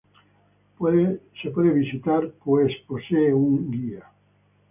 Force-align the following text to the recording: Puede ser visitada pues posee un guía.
Puede 0.79 1.21
ser 1.43 1.53
visitada 1.53 2.23
pues 2.43 2.73
posee 2.87 3.31
un 3.35 3.69
guía. 3.69 4.03